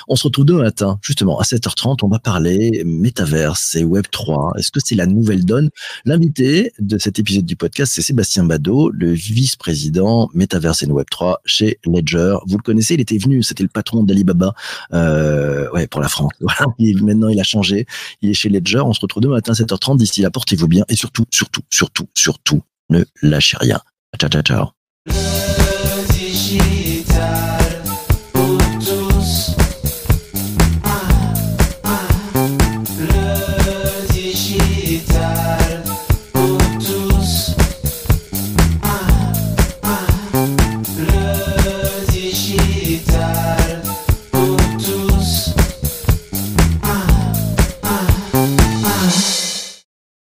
On 0.10 0.17
se 0.17 0.25
retrouve 0.25 0.43
demain 0.43 0.63
matin, 0.63 1.00
justement, 1.01 1.39
à 1.39 1.43
7h30. 1.43 2.00
On 2.03 2.10
va 2.10 2.19
parler 2.19 2.83
métaverse 2.86 3.77
et 3.77 3.86
Web 3.86 4.05
3. 4.12 4.53
Est-ce 4.57 4.71
que 4.71 4.81
c'est 4.83 4.95
la 4.95 5.05
nouvelle 5.05 5.45
donne? 5.45 5.69
L'invité 6.03 6.74
de 6.79 6.98
cet 6.98 7.17
épisode 7.17 7.45
du 7.45 7.55
podcast, 7.55 7.93
c'est 7.95 8.01
Sébastien 8.01 8.43
Badeau, 8.43 8.89
le 8.89 9.12
vice-président 9.12 10.29
métaverse 10.33 10.83
et 10.83 10.88
Web 10.88 11.07
3 11.10 11.41
chez 11.45 11.79
Ledger. 11.86 12.36
Vous 12.45 12.57
le 12.57 12.63
connaissez, 12.63 12.95
il 12.95 13.01
était 13.01 13.17
venu, 13.17 13.41
c'était 13.41 13.63
le 13.63 13.69
patron 13.69 14.03
d'Alibaba, 14.03 14.53
euh, 14.93 15.69
ouais, 15.71 15.88
pour 15.88 16.01
la 16.01 16.10
France. 16.10 16.33
Maintenant, 16.79 17.29
il 17.29 17.39
a 17.39 17.43
changé. 17.43 17.86
Il 18.21 18.29
est 18.29 18.33
chez 18.33 18.50
Ledger 18.50 18.80
on 18.85 18.93
se 18.93 19.01
retrouve 19.01 19.23
demain 19.23 19.35
matin 19.35 19.53
7h30. 19.53 19.97
D'ici 19.97 20.21
là, 20.21 20.31
portez-vous 20.31 20.67
bien 20.67 20.85
et 20.89 20.95
surtout, 20.95 21.25
surtout, 21.31 21.61
surtout, 21.69 22.07
surtout, 22.15 22.61
ne 22.89 23.03
lâchez 23.21 23.57
rien. 23.59 23.79
Ciao, 24.19 24.29
ciao, 24.29 24.41
ciao. 24.41 25.40